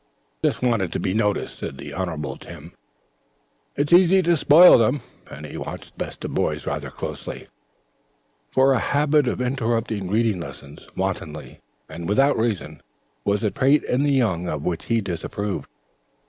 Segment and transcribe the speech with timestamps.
[0.43, 2.71] "Just wanted to be noticed," said the Honorable Tim.
[3.75, 7.49] "It is easy to spoil them." And he watched the best of boys rather closely,
[8.49, 12.81] for a habit of interrupting reading lessons, wantonly and without reason,
[13.25, 15.67] was a trait in the young of which he disapproved.